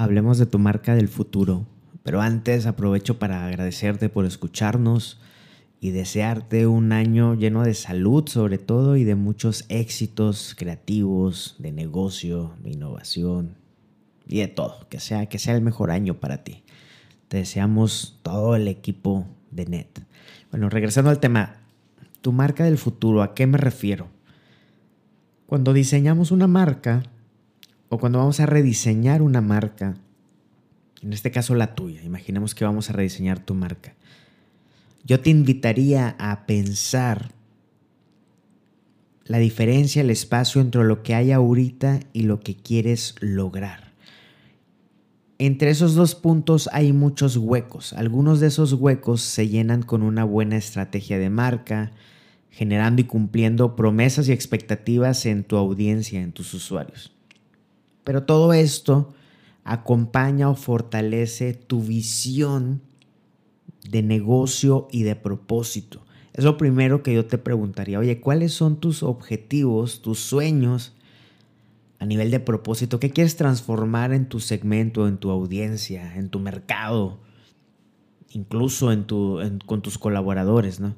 hablemos 0.00 0.38
de 0.38 0.46
tu 0.46 0.58
marca 0.58 0.94
del 0.94 1.08
futuro. 1.08 1.66
Pero 2.02 2.20
antes 2.22 2.66
aprovecho 2.66 3.18
para 3.18 3.46
agradecerte 3.46 4.08
por 4.08 4.24
escucharnos 4.24 5.20
y 5.80 5.90
desearte 5.90 6.66
un 6.66 6.92
año 6.92 7.34
lleno 7.34 7.62
de 7.62 7.74
salud 7.74 8.26
sobre 8.28 8.58
todo 8.58 8.96
y 8.96 9.04
de 9.04 9.14
muchos 9.14 9.64
éxitos 9.68 10.54
creativos, 10.56 11.56
de 11.58 11.72
negocio, 11.72 12.54
de 12.62 12.70
innovación 12.70 13.56
y 14.26 14.38
de 14.38 14.48
todo, 14.48 14.88
que 14.88 15.00
sea, 15.00 15.26
que 15.26 15.38
sea 15.38 15.54
el 15.54 15.62
mejor 15.62 15.90
año 15.90 16.14
para 16.14 16.44
ti. 16.44 16.62
Te 17.28 17.38
deseamos 17.38 18.18
todo 18.22 18.56
el 18.56 18.68
equipo 18.68 19.26
de 19.50 19.66
NET. 19.66 20.00
Bueno, 20.50 20.68
regresando 20.68 21.10
al 21.10 21.20
tema, 21.20 21.56
tu 22.22 22.32
marca 22.32 22.64
del 22.64 22.78
futuro, 22.78 23.22
¿a 23.22 23.34
qué 23.34 23.46
me 23.46 23.58
refiero? 23.58 24.08
Cuando 25.46 25.72
diseñamos 25.72 26.30
una 26.30 26.46
marca 26.46 27.02
o 27.90 27.98
cuando 27.98 28.20
vamos 28.20 28.40
a 28.40 28.46
rediseñar 28.46 29.20
una 29.20 29.40
marca, 29.42 29.96
en 31.02 31.12
este 31.12 31.30
caso 31.30 31.54
la 31.54 31.74
tuya, 31.74 32.02
imaginemos 32.02 32.54
que 32.54 32.64
vamos 32.64 32.88
a 32.88 32.92
rediseñar 32.92 33.40
tu 33.40 33.54
marca, 33.54 33.94
yo 35.04 35.20
te 35.20 35.30
invitaría 35.30 36.14
a 36.18 36.46
pensar 36.46 37.32
la 39.24 39.38
diferencia, 39.38 40.02
el 40.02 40.10
espacio 40.10 40.60
entre 40.60 40.84
lo 40.84 41.02
que 41.02 41.14
hay 41.14 41.32
ahorita 41.32 42.00
y 42.12 42.22
lo 42.22 42.40
que 42.40 42.54
quieres 42.54 43.16
lograr. 43.20 43.90
Entre 45.38 45.70
esos 45.70 45.94
dos 45.94 46.14
puntos 46.14 46.68
hay 46.72 46.92
muchos 46.92 47.36
huecos. 47.36 47.92
Algunos 47.94 48.40
de 48.40 48.48
esos 48.48 48.74
huecos 48.74 49.22
se 49.22 49.48
llenan 49.48 49.82
con 49.82 50.02
una 50.02 50.24
buena 50.24 50.56
estrategia 50.56 51.18
de 51.18 51.30
marca, 51.30 51.92
generando 52.50 53.00
y 53.00 53.04
cumpliendo 53.04 53.74
promesas 53.74 54.28
y 54.28 54.32
expectativas 54.32 55.26
en 55.26 55.44
tu 55.44 55.56
audiencia, 55.56 56.20
en 56.20 56.32
tus 56.32 56.52
usuarios. 56.52 57.12
Pero 58.04 58.24
todo 58.24 58.52
esto 58.52 59.12
acompaña 59.64 60.48
o 60.48 60.54
fortalece 60.54 61.54
tu 61.54 61.82
visión 61.82 62.82
de 63.88 64.02
negocio 64.02 64.88
y 64.90 65.02
de 65.02 65.16
propósito. 65.16 66.04
Es 66.32 66.44
lo 66.44 66.56
primero 66.56 67.02
que 67.02 67.14
yo 67.14 67.26
te 67.26 67.38
preguntaría, 67.38 67.98
oye, 67.98 68.20
¿cuáles 68.20 68.52
son 68.52 68.80
tus 68.80 69.02
objetivos, 69.02 70.00
tus 70.00 70.20
sueños 70.20 70.94
a 72.00 72.06
nivel 72.06 72.30
de 72.30 72.40
propósito, 72.40 72.98
¿qué 72.98 73.10
quieres 73.10 73.36
transformar 73.36 74.14
en 74.14 74.26
tu 74.26 74.40
segmento, 74.40 75.06
en 75.06 75.18
tu 75.18 75.30
audiencia, 75.30 76.16
en 76.16 76.30
tu 76.30 76.40
mercado, 76.40 77.20
incluso 78.30 78.90
en 78.90 79.04
tu, 79.04 79.38
con 79.66 79.82
tus 79.82 79.98
colaboradores, 79.98 80.80
¿no? 80.80 80.96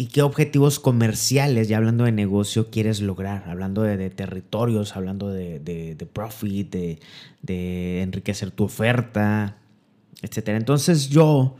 ¿Y 0.00 0.06
qué 0.06 0.22
objetivos 0.22 0.80
comerciales, 0.80 1.68
ya 1.68 1.76
hablando 1.76 2.04
de 2.04 2.12
negocio, 2.12 2.70
quieres 2.70 3.02
lograr? 3.02 3.44
Hablando 3.46 3.82
de, 3.82 4.08
territorios, 4.08 4.96
hablando 4.96 5.28
de, 5.28 5.58
de 5.58 6.06
profit, 6.06 6.74
de, 7.42 8.00
enriquecer 8.00 8.50
tu 8.50 8.64
oferta, 8.64 9.58
etc. 10.22 10.48
Entonces 10.56 11.10
yo, 11.10 11.58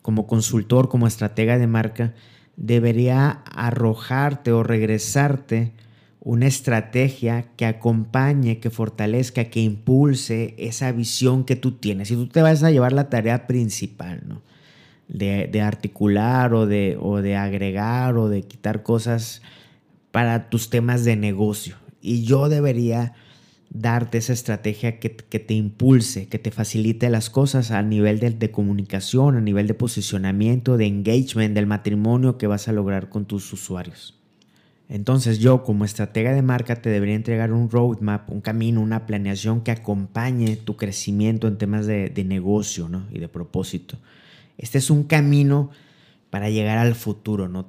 como 0.00 0.26
consultor, 0.26 0.88
como 0.88 1.06
estratega 1.06 1.58
de 1.58 1.66
marca, 1.66 2.14
debería 2.56 3.42
arrojarte 3.52 4.50
o 4.52 4.62
regresarte 4.62 5.74
una 6.20 6.46
estrategia 6.46 7.50
que 7.54 7.66
acompañe, 7.66 8.60
que 8.60 8.70
fortalezca, 8.70 9.50
que 9.50 9.60
impulse 9.60 10.54
esa 10.56 10.90
visión 10.90 11.44
que 11.44 11.54
tú 11.54 11.72
tienes. 11.72 12.10
Y 12.10 12.14
tú 12.14 12.28
te 12.28 12.40
vas 12.40 12.62
a 12.62 12.70
llevar 12.70 12.94
la 12.94 13.10
tarea 13.10 13.46
principal, 13.46 14.22
¿no? 14.26 14.40
De, 15.08 15.60
articular 15.60 16.54
o 16.54 16.66
de, 16.66 16.96
o 17.00 17.20
de 17.20 17.36
agregar 17.36 18.16
o 18.16 18.28
de 18.28 18.42
quitar 18.42 18.82
cosas 18.82 19.42
para 20.10 20.48
tus 20.48 20.70
temas 20.70 21.04
de 21.04 21.16
negocio. 21.16 21.76
Y 22.00 22.24
yo 22.24 22.48
debería 22.48 23.12
darte 23.70 24.18
esa 24.18 24.32
estrategia 24.32 25.00
que, 25.00 25.10
te 25.10 25.54
impulse, 25.54 26.28
que 26.28 26.38
te 26.38 26.50
facilite 26.50 27.10
las 27.10 27.28
cosas 27.28 27.70
a 27.70 27.82
nivel 27.82 28.20
de, 28.20 28.30
de, 28.30 28.50
comunicación, 28.50 29.36
a 29.36 29.40
nivel 29.40 29.66
de 29.66 29.74
posicionamiento, 29.74 30.76
de 30.76 30.86
engagement, 30.86 31.54
del 31.54 31.66
matrimonio 31.66 32.38
que 32.38 32.46
vas 32.46 32.68
a 32.68 32.72
lograr 32.72 33.08
con 33.08 33.26
tus 33.26 33.52
usuarios. 33.52 34.14
Entonces 34.88 35.38
yo 35.38 35.62
como 35.62 35.84
estratega 35.84 36.32
de 36.32 36.42
marca 36.42 36.76
te 36.76 36.90
debería 36.90 37.14
entregar 37.14 37.52
un 37.52 37.70
roadmap, 37.70 38.30
un 38.30 38.40
camino, 38.40 38.80
una 38.80 39.06
planeación 39.06 39.62
que 39.62 39.70
acompañe 39.70 40.56
tu 40.56 40.76
crecimiento 40.76 41.48
en 41.48 41.56
temas 41.56 41.86
de, 41.86 42.12
negocio 42.24 42.88
y 43.10 43.18
de 43.18 43.28
propósito. 43.28 43.96
Este 44.58 44.78
es 44.78 44.90
un 44.90 45.04
camino 45.04 45.70
para 46.30 46.50
llegar 46.50 46.78
al 46.78 46.94
futuro, 46.94 47.48
¿no? 47.48 47.68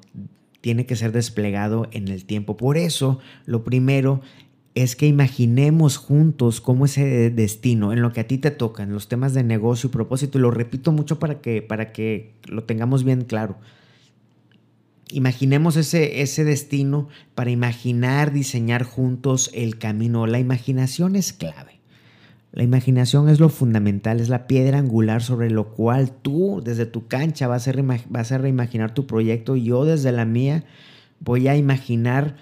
Tiene 0.62 0.86
que 0.86 0.96
ser 0.96 1.12
desplegado 1.12 1.88
en 1.92 2.08
el 2.08 2.26
tiempo. 2.26 2.58
Por 2.58 2.78
eso, 2.78 3.20
lo 3.46 3.64
primero 3.64 4.22
es 4.74 4.96
que 4.96 5.08
imaginemos 5.08 5.98
juntos 5.98 6.62
cómo 6.62 6.86
ese 6.86 7.30
destino, 7.30 7.94
en 7.94 8.02
lo 8.02 8.12
que 8.12 8.22
a 8.22 8.28
ti 8.28 8.38
te 8.38 8.52
toca, 8.52 8.84
en 8.84 8.92
los 8.92 9.08
temas 9.08 9.34
de 9.34 9.44
negocio 9.44 9.90
y 9.90 9.92
propósito, 9.92 10.38
y 10.38 10.42
lo 10.42 10.52
repito 10.52 10.92
mucho 10.92 11.20
para 11.20 11.42
que, 11.42 11.62
para 11.62 11.94
que 11.94 12.34
lo 12.48 12.64
tengamos 12.64 13.04
bien 13.04 13.22
claro 13.22 13.58
Imaginemos 15.10 15.78
ese, 15.78 16.22
ese 16.22 16.44
destino 16.44 17.10
para 17.36 17.52
imaginar, 17.52 18.34
diseñar 18.34 18.84
juntos 18.84 19.52
el 19.54 19.78
camino. 19.78 20.26
La 20.26 20.40
imaginación 20.40 21.16
es 21.16 21.32
clave. 21.32 21.80
La 22.56 22.64
imaginación 22.64 23.28
es 23.28 23.42
lo 23.42 23.50
fundamental, 23.50 24.22
es 24.22 24.30
la 24.30 24.48
piedra 24.48 24.80
angular 24.80 25.22
sobre 25.22 25.52
lo 25.52 25.74
cual 25.74 26.14
tú 26.14 26.62
desde 26.64 26.86
tu 26.86 27.06
cancha 27.08 27.50
vas 27.50 27.68
a, 27.68 28.38
reimaginar 28.38 28.94
tu 28.94 29.06
proyecto 29.06 29.58
yo 29.58 29.84
desde 29.84 30.14
la 30.14 30.24
mía 30.24 30.64
voy 31.20 31.50
a 31.50 31.58
imaginar 31.58 32.38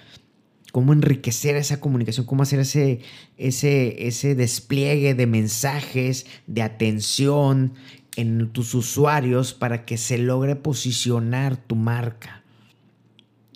cómo 0.71 0.93
enriquecer 0.93 1.55
esa 1.55 1.79
comunicación, 1.79 2.27
cómo 2.27 2.43
hacer 2.43 2.59
ese, 2.59 2.99
ese, 3.37 4.07
ese 4.07 4.35
despliegue 4.35 5.15
de 5.15 5.25
mensajes, 5.25 6.27
de 6.45 6.61
atención 6.61 7.73
en 8.15 8.51
tus 8.51 8.75
usuarios 8.75 9.55
para 9.55 9.83
que 9.83 9.97
se 9.97 10.19
logre 10.19 10.55
posicionar 10.55 11.57
tu 11.57 11.75
marca. 11.75 12.43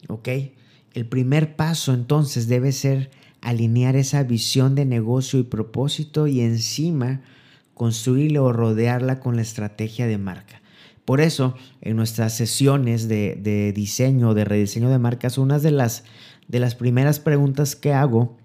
¿ok? 0.07 0.29
El 0.95 1.06
primer 1.06 1.56
paso 1.56 1.94
entonces 1.94 2.47
debe 2.47 2.72
ser 2.72 3.12
alinear 3.41 3.95
esa 3.95 4.23
visión 4.23 4.75
de 4.75 4.85
negocio 4.85 5.39
y 5.39 5.43
propósito 5.43 6.27
y 6.27 6.41
encima 6.41 7.21
construirla 7.73 8.41
o 8.41 8.51
rodearla 8.51 9.19
con 9.19 9.35
la 9.35 9.41
estrategia 9.41 10.07
de 10.07 10.17
marca. 10.17 10.61
Por 11.05 11.21
eso, 11.21 11.55
en 11.81 11.95
nuestras 11.95 12.35
sesiones 12.35 13.07
de, 13.07 13.71
diseño, 13.73 14.33
de 14.33 14.43
rediseño 14.43 14.89
de 14.89 14.99
marcas, 14.99 15.37
una 15.37 15.59
de 15.59 15.71
las, 15.71 16.03
de 16.47 16.59
las 16.59 16.75
primeras 16.75 17.19
preguntas 17.19 17.75
que 17.75 17.93
hago 17.93 18.35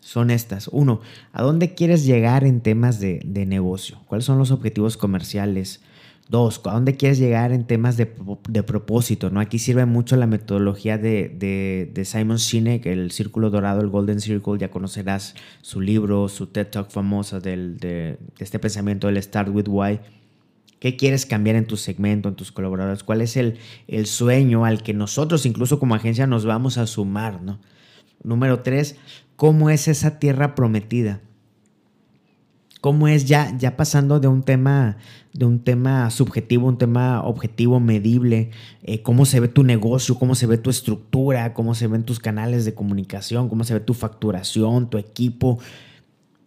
son 0.00 0.30
estas. 0.30 0.68
Uno, 0.68 1.00
¿a 1.32 1.42
dónde 1.42 1.74
quieres 1.74 2.06
llegar 2.06 2.44
en 2.44 2.62
temas 2.62 2.98
de, 2.98 3.20
de 3.26 3.44
negocio? 3.44 3.98
¿Cuáles 4.06 4.24
son 4.24 4.38
los 4.38 4.52
objetivos 4.52 4.96
comerciales? 4.96 5.82
Dos, 6.28 6.60
¿a 6.64 6.72
dónde 6.72 6.94
quieres 6.94 7.18
llegar 7.18 7.52
en 7.52 7.66
temas 7.66 7.96
de, 7.96 8.04
propósito? 8.04 9.30
¿no? 9.30 9.40
Aquí 9.40 9.58
sirve 9.58 9.86
mucho 9.86 10.14
la 10.16 10.26
metodología 10.26 10.98
de, 10.98 11.90
Simon 12.04 12.38
Sinek, 12.38 12.84
el 12.84 13.12
Círculo 13.12 13.48
Dorado, 13.48 13.80
el 13.80 13.88
Golden 13.88 14.20
Circle. 14.20 14.58
Ya 14.58 14.70
conocerás 14.70 15.34
su 15.62 15.80
libro, 15.80 16.28
su 16.28 16.48
TED 16.48 16.66
Talk 16.66 16.90
famosa 16.90 17.40
del, 17.40 17.78
de, 17.78 18.18
este 18.38 18.58
pensamiento 18.58 19.06
del 19.06 19.22
Start 19.22 19.48
with 19.48 19.68
Why. 19.68 20.00
¿Qué 20.80 20.96
quieres 20.96 21.24
cambiar 21.24 21.56
en 21.56 21.66
tu 21.66 21.78
segmento, 21.78 22.28
en 22.28 22.34
tus 22.34 22.52
colaboradores? 22.52 23.04
¿Cuál 23.04 23.22
es 23.22 23.38
el, 23.38 23.58
el 23.86 24.04
sueño 24.04 24.66
al 24.66 24.82
que 24.82 24.92
nosotros, 24.92 25.46
incluso 25.46 25.80
como 25.80 25.94
agencia, 25.94 26.26
nos 26.26 26.44
vamos 26.44 26.76
a 26.76 26.86
sumar? 26.86 27.40
¿no? 27.40 27.58
Número 28.22 28.60
tres, 28.60 28.96
¿cómo 29.36 29.70
es 29.70 29.88
esa 29.88 30.18
tierra 30.18 30.54
prometida? 30.54 31.22
Cómo 32.80 33.08
es 33.08 33.24
ya, 33.24 33.56
ya 33.56 33.76
pasando 33.76 34.20
de 34.20 34.28
un 34.28 34.42
tema, 34.42 34.96
de 35.32 35.44
un 35.44 35.60
tema 35.60 36.10
subjetivo, 36.10 36.68
un 36.68 36.78
tema 36.78 37.22
objetivo, 37.22 37.80
medible, 37.80 38.50
eh, 38.82 39.02
cómo 39.02 39.26
se 39.26 39.40
ve 39.40 39.48
tu 39.48 39.64
negocio, 39.64 40.18
cómo 40.18 40.34
se 40.34 40.46
ve 40.46 40.58
tu 40.58 40.70
estructura, 40.70 41.54
cómo 41.54 41.74
se 41.74 41.86
ven 41.86 42.04
tus 42.04 42.20
canales 42.20 42.64
de 42.64 42.74
comunicación, 42.74 43.48
cómo 43.48 43.64
se 43.64 43.74
ve 43.74 43.80
tu 43.80 43.94
facturación, 43.94 44.90
tu 44.90 44.98
equipo, 44.98 45.58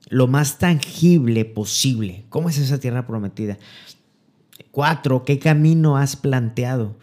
lo 0.09 0.28
más 0.28 0.58
tangible 0.58 1.46
posible. 1.46 2.25
¿Cómo 2.30 2.50
es 2.50 2.58
esa 2.58 2.80
tierra 2.80 3.07
prometida? 3.07 3.57
Cuatro, 4.72 5.24
¿qué 5.25 5.39
camino 5.39 5.98
has 5.98 6.16
planteado? 6.16 6.95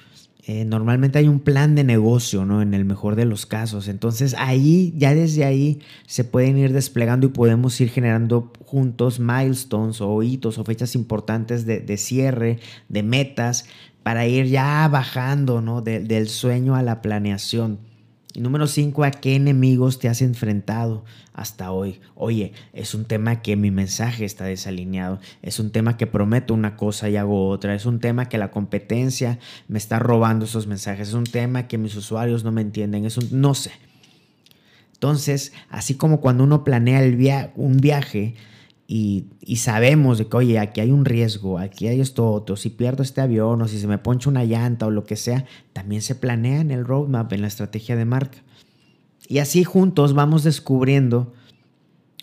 Eh, 0.48 0.64
normalmente 0.64 1.18
hay 1.18 1.28
un 1.28 1.40
plan 1.40 1.74
de 1.74 1.84
negocio, 1.84 2.46
¿no? 2.46 2.62
En 2.62 2.72
el 2.72 2.86
mejor 2.86 3.16
de 3.16 3.26
los 3.26 3.44
casos. 3.44 3.86
Entonces 3.86 4.34
ahí, 4.38 4.94
ya 4.96 5.14
desde 5.14 5.44
ahí, 5.44 5.80
se 6.06 6.24
pueden 6.24 6.56
ir 6.56 6.72
desplegando 6.72 7.26
y 7.26 7.28
podemos 7.28 7.78
ir 7.82 7.90
generando 7.90 8.50
juntos 8.64 9.20
milestones 9.20 10.00
o 10.00 10.22
hitos 10.22 10.56
o 10.56 10.64
fechas 10.64 10.94
importantes 10.94 11.66
de, 11.66 11.96
cierre, 11.98 12.60
de 12.88 13.02
metas, 13.02 13.66
para 14.02 14.26
ir 14.26 14.46
ya 14.46 14.88
bajando, 14.88 15.60
¿no? 15.60 15.82
del 15.82 16.28
sueño 16.30 16.76
a 16.76 16.82
la 16.82 17.02
planeación. 17.02 17.87
Y 18.34 18.40
número 18.40 18.66
cinco, 18.66 19.04
¿a 19.04 19.10
qué 19.10 19.36
enemigos 19.36 19.98
te 19.98 20.08
has 20.08 20.20
enfrentado 20.20 21.04
hasta 21.32 21.72
hoy? 21.72 22.00
Oye, 22.14 22.52
es 22.74 22.94
un 22.94 23.06
tema 23.06 23.40
que 23.40 23.56
mi 23.56 23.70
mensaje 23.70 24.26
está 24.26 24.44
desalineado, 24.44 25.18
es 25.40 25.58
un 25.58 25.70
tema 25.70 25.96
que 25.96 26.06
prometo 26.06 26.52
una 26.52 26.76
cosa 26.76 27.08
y 27.08 27.16
hago 27.16 27.48
otra, 27.48 27.74
es 27.74 27.86
un 27.86 28.00
tema 28.00 28.28
que 28.28 28.36
la 28.36 28.50
competencia 28.50 29.38
me 29.66 29.78
está 29.78 29.98
robando 29.98 30.44
esos 30.44 30.66
mensajes, 30.66 31.08
es 31.08 31.14
un 31.14 31.24
tema 31.24 31.68
que 31.68 31.78
mis 31.78 31.96
usuarios 31.96 32.44
no 32.44 32.52
me 32.52 32.60
entienden, 32.60 33.06
es 33.06 33.16
un, 33.16 33.28
no 33.40 33.54
sé. 33.54 33.72
Entonces, 34.92 35.52
así 35.70 35.94
como 35.94 36.20
cuando 36.20 36.44
uno 36.44 36.64
planea 36.64 37.02
el 37.02 37.16
un 37.54 37.78
viaje, 37.78 38.34
y, 38.90 39.56
sabemos 39.56 40.16
de 40.16 40.28
que, 40.28 40.36
oye, 40.38 40.58
aquí 40.58 40.80
hay 40.80 40.90
un 40.90 41.04
riesgo, 41.04 41.58
aquí 41.58 41.88
hay 41.88 42.00
esto 42.00 42.26
otro, 42.30 42.56
si 42.56 42.70
pierdo 42.70 43.02
este 43.02 43.20
avión 43.20 43.60
o 43.60 43.68
si 43.68 43.78
se 43.78 43.86
me 43.86 43.98
poncha 43.98 44.30
una 44.30 44.44
llanta 44.44 44.86
o 44.86 44.90
lo 44.90 45.04
que 45.04 45.16
sea, 45.16 45.44
también 45.74 46.00
se 46.00 46.14
planea 46.14 46.62
en 46.62 46.70
el 46.70 46.86
roadmap, 46.86 47.30
en 47.34 47.42
la 47.42 47.48
estrategia 47.48 47.96
de 47.96 48.06
marca. 48.06 48.38
Y 49.28 49.40
así 49.40 49.62
juntos 49.62 50.14
vamos 50.14 50.42
descubriendo 50.42 51.34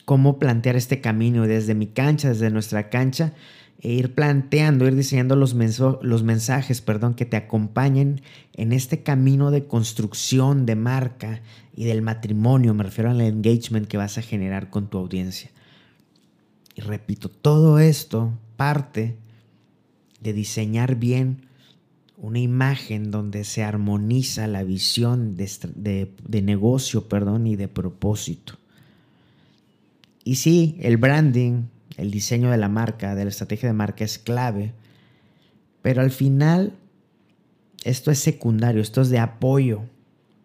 cómo 0.06 0.40
plantear 0.40 0.76
este 0.76 1.02
camino 1.02 1.46
desde 1.46 1.76
mi 1.76 1.86
cancha, 1.86 2.30
desde 2.30 2.50
nuestra 2.50 2.90
cancha, 2.90 3.34
e 3.80 3.92
ir 3.92 4.16
planteando, 4.16 4.88
ir 4.88 4.96
diseñando 4.96 5.36
los, 5.36 5.54
los 6.02 6.24
mensajes 6.24 6.82
perdón, 6.82 7.14
que 7.14 7.26
te 7.26 7.38
acompañen 7.38 8.22
en 8.54 8.74
este 8.74 9.04
camino 9.04 9.52
de 9.52 9.68
construcción 9.68 10.66
de 10.66 10.76
marca 10.76 11.42
y 11.76 11.86
del 11.86 12.02
matrimonio, 12.02 12.74
me 12.74 12.86
refiero 12.86 13.12
al 13.12 13.22
engagement 13.22 13.88
que 13.88 13.98
vas 13.98 14.18
a 14.18 14.24
generar 14.24 14.72
con 14.72 14.88
tu 14.88 14.98
audiencia. 14.98 15.52
Y 16.76 16.82
repito, 16.82 17.30
todo 17.30 17.80
esto 17.80 18.34
parte 18.58 19.16
de 20.20 20.34
diseñar 20.34 20.96
bien 20.96 21.48
una 22.18 22.40
imagen 22.40 23.12
donde 23.12 23.44
se 23.44 23.64
armoniza 23.64 24.48
la 24.48 24.64
visión 24.64 25.36
de, 25.36 26.42
negocio 26.44 27.08
perdón, 27.08 27.48
y 27.48 27.56
de 27.56 27.68
propósito. 27.68 28.58
Y 30.24 30.36
sí, 30.36 30.78
el 30.82 30.98
branding, 30.98 31.64
el 31.98 32.12
diseño 32.12 32.52
de 32.52 32.58
la 32.58 32.70
marca, 32.70 33.16
de 33.16 33.24
la 33.24 33.30
estrategia 33.30 33.70
de 33.70 33.74
marca 33.74 34.04
es 34.04 34.18
clave, 34.18 34.74
pero 35.82 36.02
al 36.02 36.12
final 36.12 36.74
esto 37.84 38.12
es 38.12 38.20
secundario, 38.20 38.82
esto 38.82 39.02
es 39.02 39.10
de 39.10 39.20
apoyo 39.20 39.84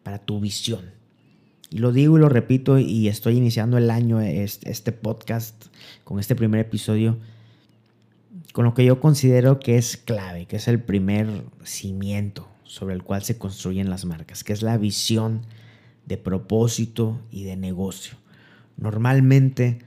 para 0.03 0.19
tu 0.19 0.39
visión. 0.39 1.00
Y 1.71 1.79
lo 1.79 1.93
digo 1.93 2.17
y 2.17 2.21
lo 2.21 2.29
repito 2.29 2.79
y 2.81 3.07
estoy 3.07 3.37
iniciando 3.37 3.79
el 3.79 3.91
año, 3.91 4.21
este, 4.21 4.91
podcast, 4.91 5.67
con 6.03 6.19
este 6.19 6.35
primer 6.35 6.61
episodio, 6.61 7.17
con 8.53 8.65
lo 8.65 8.75
que 8.75 8.85
yo 8.85 9.01
considero 9.01 9.61
que 9.61 9.79
es 9.79 9.97
clave, 9.97 10.47
que 10.47 10.57
es 10.57 10.67
el 10.67 10.83
primer 10.83 11.29
cimiento 11.63 12.49
sobre 12.65 12.95
el 12.95 13.05
cual 13.05 13.23
se 13.23 13.39
construyen 13.39 13.89
las 13.89 14.05
marcas, 14.05 14.43
que 14.43 14.53
es 14.53 14.63
la 14.63 14.77
visión 14.79 15.43
de 16.07 16.19
propósito 16.19 17.21
y 17.31 17.45
de 17.45 17.57
negocio. 17.57 18.17
Normalmente, 18.77 19.79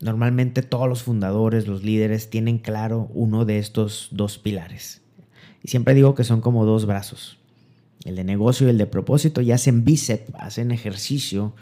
normalmente 0.00 0.62
todos 0.62 0.88
los 0.88 1.02
fundadores, 1.02 1.66
los 1.66 1.84
líderes 1.84 2.30
tienen 2.30 2.58
claro 2.58 3.10
uno 3.12 3.44
de 3.44 3.58
estos 3.58 4.08
dos 4.12 4.38
pilares. 4.38 5.02
Y 5.62 5.68
siempre 5.68 5.92
digo 5.92 6.14
que 6.14 6.24
son 6.24 6.40
como 6.40 6.64
dos 6.64 6.86
brazos 6.86 7.38
el 8.04 8.16
de 8.16 8.24
negocio 8.24 8.66
y 8.66 8.70
el 8.70 8.78
de 8.78 8.86
propósito, 8.86 9.40
y 9.40 9.52
hacen 9.52 9.84
bíceps, 9.84 10.32
hacen 10.34 10.70
ejercicio, 10.70 11.54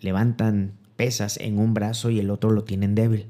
levantan 0.00 0.72
pesas 0.96 1.36
en 1.38 1.58
un 1.58 1.74
brazo 1.74 2.10
y 2.10 2.18
el 2.18 2.30
otro 2.30 2.50
lo 2.50 2.64
tienen 2.64 2.94
débil. 2.94 3.26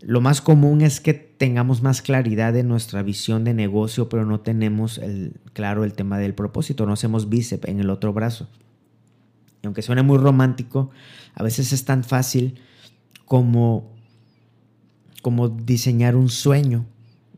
Lo 0.00 0.20
más 0.20 0.40
común 0.40 0.80
es 0.80 1.00
que 1.00 1.14
tengamos 1.14 1.82
más 1.82 2.02
claridad 2.02 2.56
en 2.56 2.68
nuestra 2.68 3.02
visión 3.02 3.44
de 3.44 3.54
negocio, 3.54 4.08
pero 4.08 4.24
no 4.24 4.40
tenemos 4.40 5.00
claro 5.52 5.84
el 5.84 5.92
tema 5.92 6.18
del 6.18 6.34
propósito, 6.34 6.86
no 6.86 6.92
hacemos 6.92 7.28
bíceps 7.28 7.68
en 7.68 7.80
el 7.80 7.90
otro 7.90 8.12
brazo. 8.12 8.48
Y 9.62 9.66
aunque 9.66 9.82
suene 9.82 10.02
muy 10.02 10.18
romántico, 10.18 10.90
a 11.34 11.42
veces 11.42 11.72
es 11.72 11.84
tan 11.84 12.04
fácil 12.04 12.60
como, 13.24 13.92
como 15.20 15.48
diseñar 15.48 16.14
un 16.14 16.28
sueño 16.28 16.86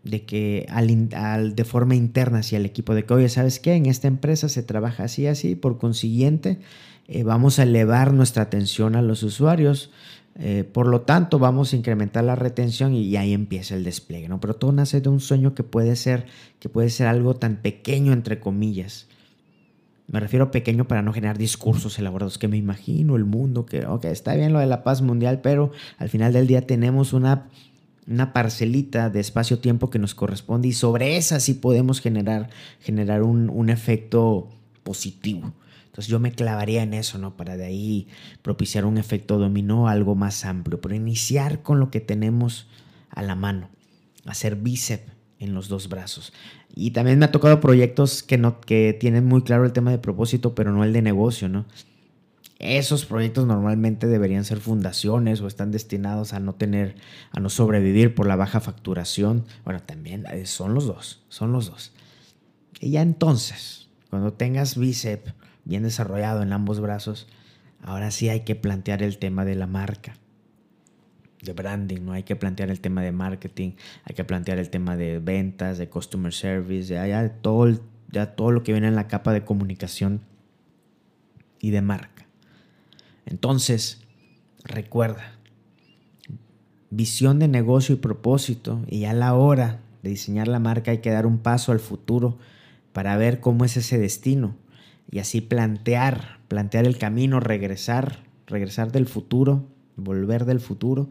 de 0.04 0.24
que 0.24 0.66
al, 0.70 1.54
de 1.54 1.64
forma 1.64 1.94
interna 1.94 2.38
hacia 2.38 2.58
el 2.58 2.66
equipo, 2.66 2.94
de 2.94 3.04
que, 3.04 3.14
oye, 3.14 3.28
¿sabes 3.28 3.60
qué? 3.60 3.74
En 3.74 3.86
esta 3.86 4.08
empresa 4.08 4.48
se 4.48 4.62
trabaja 4.62 5.04
así, 5.04 5.26
así, 5.26 5.54
por 5.54 5.78
consiguiente, 5.78 6.58
eh, 7.08 7.22
vamos 7.22 7.58
a 7.58 7.64
elevar 7.64 8.12
nuestra 8.12 8.44
atención 8.44 8.96
a 8.96 9.02
los 9.02 9.22
usuarios, 9.22 9.90
eh, 10.36 10.64
por 10.64 10.86
lo 10.86 11.02
tanto, 11.02 11.38
vamos 11.38 11.72
a 11.72 11.76
incrementar 11.76 12.24
la 12.24 12.36
retención 12.36 12.94
y, 12.94 13.16
ahí 13.16 13.32
empieza 13.32 13.74
el 13.74 13.84
despliegue, 13.84 14.28
¿no? 14.28 14.40
Pero 14.40 14.54
todo 14.54 14.72
nace 14.72 15.00
de 15.00 15.08
un 15.08 15.20
sueño 15.20 15.54
que 15.54 15.64
puede 15.64 15.96
ser, 15.96 16.26
que 16.60 16.68
puede 16.68 16.88
ser 16.88 17.08
algo 17.08 17.34
tan 17.34 17.56
pequeño, 17.56 18.12
entre 18.12 18.40
comillas. 18.40 19.08
Me 20.06 20.18
refiero 20.18 20.50
pequeño 20.50 20.88
para 20.88 21.02
no 21.02 21.12
generar 21.12 21.36
discursos 21.36 21.98
elaborados, 21.98 22.38
que 22.38 22.48
me 22.48 22.56
imagino 22.56 23.16
el 23.16 23.24
mundo, 23.24 23.66
que, 23.66 23.86
ok, 23.86 24.06
está 24.06 24.34
bien 24.34 24.52
lo 24.52 24.60
de 24.60 24.66
la 24.66 24.82
paz 24.82 25.02
mundial, 25.02 25.40
pero 25.40 25.72
al 25.98 26.08
final 26.08 26.32
del 26.32 26.46
día 26.46 26.62
tenemos 26.62 27.12
una 27.12 27.48
una 28.10 28.32
parcelita 28.32 29.08
de 29.08 29.20
espacio-tiempo 29.20 29.88
que 29.88 30.00
nos 30.00 30.14
corresponde 30.14 30.68
y 30.68 30.72
sobre 30.72 31.16
esa 31.16 31.38
sí 31.38 31.54
podemos 31.54 32.00
generar, 32.00 32.50
generar 32.80 33.22
un, 33.22 33.70
efecto 33.70 34.50
positivo. 34.82 35.52
Entonces 35.86 36.08
yo 36.08 36.18
me 36.18 36.32
clavaría 36.32 36.82
en 36.82 36.92
eso, 36.92 37.18
¿no? 37.18 37.36
Para 37.36 37.56
de 37.56 37.66
ahí 37.66 38.08
propiciar 38.42 38.84
un 38.84 38.98
efecto 38.98 39.38
dominó 39.38 39.88
algo 39.88 40.16
más 40.16 40.44
amplio, 40.44 40.80
pero 40.80 40.94
iniciar 40.94 41.62
con 41.62 41.78
lo 41.78 41.90
que 41.90 42.00
tenemos 42.00 42.66
a 43.10 43.22
la 43.22 43.36
mano, 43.36 43.68
hacer 44.26 44.56
bíceps 44.56 45.12
en 45.38 45.54
los 45.54 45.68
dos 45.68 45.88
brazos. 45.88 46.32
Y 46.74 46.90
también 46.90 47.18
me 47.18 47.26
ha 47.26 47.32
tocado 47.32 47.60
proyectos 47.60 48.22
que, 48.22 48.38
no, 48.38 48.60
que 48.60 48.96
tienen 48.98 49.24
muy 49.26 49.42
claro 49.42 49.64
el 49.64 49.72
tema 49.72 49.90
de 49.90 49.98
propósito, 49.98 50.54
pero 50.54 50.72
no 50.72 50.84
el 50.84 50.92
de 50.92 51.02
negocio, 51.02 51.48
¿no? 51.48 51.64
Esos 52.60 53.06
proyectos 53.06 53.46
normalmente 53.46 54.06
deberían 54.06 54.44
ser 54.44 54.60
fundaciones 54.60 55.40
o 55.40 55.46
están 55.46 55.70
destinados 55.70 56.34
a 56.34 56.40
no 56.40 56.54
tener, 56.54 56.94
a 57.30 57.40
no 57.40 57.48
sobrevivir 57.48 58.14
por 58.14 58.26
la 58.26 58.36
baja 58.36 58.60
facturación. 58.60 59.46
Bueno, 59.64 59.80
también 59.80 60.26
eh, 60.26 60.44
son 60.44 60.74
los 60.74 60.84
dos, 60.84 61.24
son 61.30 61.52
los 61.52 61.70
dos. 61.70 61.94
Y 62.78 62.90
ya 62.90 63.00
entonces, 63.00 63.88
cuando 64.10 64.34
tengas 64.34 64.76
bíceps 64.76 65.32
bien 65.64 65.84
desarrollado 65.84 66.42
en 66.42 66.52
ambos 66.52 66.80
brazos, 66.80 67.28
ahora 67.82 68.10
sí 68.10 68.28
hay 68.28 68.40
que 68.40 68.56
plantear 68.56 69.02
el 69.02 69.16
tema 69.16 69.46
de 69.46 69.54
la 69.54 69.66
marca, 69.66 70.18
de 71.40 71.54
branding, 71.54 72.02
¿no? 72.02 72.12
Hay 72.12 72.24
que 72.24 72.36
plantear 72.36 72.68
el 72.68 72.82
tema 72.82 73.00
de 73.00 73.12
marketing, 73.12 73.72
hay 74.04 74.14
que 74.14 74.24
plantear 74.24 74.58
el 74.58 74.68
tema 74.68 74.98
de 74.98 75.18
ventas, 75.18 75.78
de 75.78 75.88
customer 75.88 76.34
service, 76.34 76.92
de 76.92 77.08
ya 77.08 77.26
todo, 77.40 77.80
ya 78.10 78.36
todo 78.36 78.50
lo 78.50 78.62
que 78.62 78.72
viene 78.72 78.88
en 78.88 78.96
la 78.96 79.08
capa 79.08 79.32
de 79.32 79.46
comunicación 79.46 80.20
y 81.58 81.70
de 81.70 81.80
marca. 81.80 82.29
Entonces, 83.30 84.02
recuerda, 84.64 85.38
visión 86.90 87.38
de 87.38 87.48
negocio 87.48 87.94
y 87.94 87.98
propósito, 87.98 88.82
y 88.88 89.04
a 89.04 89.12
la 89.12 89.34
hora 89.34 89.80
de 90.02 90.10
diseñar 90.10 90.48
la 90.48 90.58
marca 90.58 90.90
hay 90.90 90.98
que 90.98 91.10
dar 91.10 91.26
un 91.26 91.38
paso 91.38 91.72
al 91.72 91.80
futuro 91.80 92.38
para 92.92 93.16
ver 93.16 93.40
cómo 93.40 93.64
es 93.64 93.76
ese 93.76 93.98
destino 93.98 94.56
y 95.10 95.20
así 95.20 95.40
plantear, 95.40 96.40
plantear 96.48 96.86
el 96.86 96.98
camino, 96.98 97.40
regresar, 97.40 98.24
regresar 98.46 98.92
del 98.92 99.06
futuro, 99.06 99.66
volver 99.96 100.44
del 100.44 100.60
futuro 100.60 101.08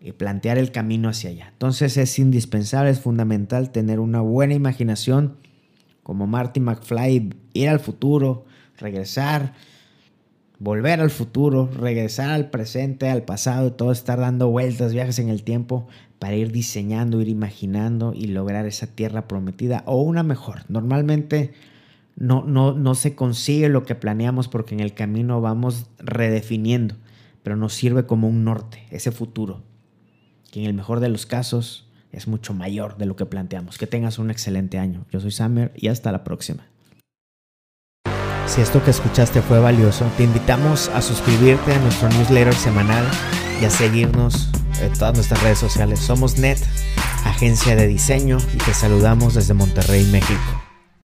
y 0.00 0.12
plantear 0.12 0.58
el 0.58 0.70
camino 0.70 1.08
hacia 1.08 1.30
allá. 1.30 1.48
Entonces 1.52 1.96
es 1.96 2.18
indispensable, 2.18 2.90
es 2.90 3.00
fundamental 3.00 3.70
tener 3.70 4.00
una 4.00 4.20
buena 4.20 4.54
imaginación 4.54 5.36
como 6.02 6.26
Marty 6.26 6.60
McFly, 6.60 7.34
ir 7.52 7.68
al 7.68 7.80
futuro, 7.80 8.46
regresar, 8.78 9.54
volver 10.58 11.00
al 11.00 11.10
futuro, 11.10 11.68
regresar 11.72 12.30
al 12.30 12.50
presente, 12.50 13.08
al 13.08 13.22
pasado, 13.22 13.72
todo 13.72 13.92
estar 13.92 14.18
dando 14.18 14.48
vueltas, 14.48 14.92
viajes 14.92 15.18
en 15.18 15.28
el 15.28 15.42
tiempo 15.42 15.86
para 16.18 16.34
ir 16.34 16.50
diseñando, 16.50 17.20
ir 17.20 17.28
imaginando 17.28 18.12
y 18.14 18.26
lograr 18.26 18.66
esa 18.66 18.86
tierra 18.86 19.28
prometida 19.28 19.82
o 19.86 20.02
una 20.02 20.22
mejor. 20.22 20.62
Normalmente 20.68 21.52
no, 22.16 22.44
no, 22.44 22.72
no 22.72 22.94
se 22.94 23.14
consigue 23.14 23.68
lo 23.68 23.84
que 23.84 23.94
planeamos 23.94 24.48
porque 24.48 24.74
en 24.74 24.80
el 24.80 24.94
camino 24.94 25.40
vamos 25.40 25.86
redefiniendo, 25.98 26.96
pero 27.42 27.56
nos 27.56 27.74
sirve 27.74 28.06
como 28.06 28.28
un 28.28 28.44
norte, 28.44 28.84
ese 28.90 29.12
futuro, 29.12 29.62
que 30.50 30.60
en 30.60 30.66
el 30.66 30.74
mejor 30.74 30.98
de 30.98 31.08
los 31.08 31.26
casos 31.26 31.88
es 32.10 32.26
mucho 32.26 32.54
mayor 32.54 32.96
de 32.96 33.06
lo 33.06 33.16
que 33.16 33.26
planteamos. 33.26 33.78
Que 33.78 33.86
tengas 33.86 34.18
un 34.18 34.30
excelente 34.30 34.78
año. 34.78 35.04
Yo 35.12 35.20
soy 35.20 35.30
Samer 35.30 35.72
y 35.76 35.88
hasta 35.88 36.10
la 36.10 36.24
próxima. 36.24 36.66
Si 38.48 38.62
esto 38.62 38.82
que 38.82 38.90
escuchaste 38.90 39.42
fue 39.42 39.60
valioso, 39.60 40.06
te 40.16 40.24
invitamos 40.24 40.88
a 40.94 41.02
suscribirte 41.02 41.74
a 41.74 41.78
nuestro 41.80 42.08
newsletter 42.08 42.54
semanal 42.54 43.04
y 43.60 43.66
a 43.66 43.70
seguirnos 43.70 44.48
en 44.80 44.92
todas 44.94 45.14
nuestras 45.14 45.42
redes 45.42 45.58
sociales. 45.58 46.00
Somos 46.00 46.38
NET, 46.38 46.58
agencia 47.24 47.76
de 47.76 47.86
diseño, 47.86 48.38
y 48.54 48.56
te 48.56 48.72
saludamos 48.72 49.34
desde 49.34 49.52
Monterrey, 49.52 50.04
México. 50.06 50.57